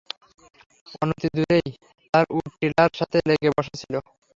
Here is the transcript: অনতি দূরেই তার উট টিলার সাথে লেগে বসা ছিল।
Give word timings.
অনতি 1.01 1.27
দূরেই 1.35 1.67
তার 2.13 2.25
উট 2.35 2.45
টিলার 2.59 2.91
সাথে 2.99 3.17
লেগে 3.29 3.49
বসা 3.55 3.73
ছিল। 3.81 3.93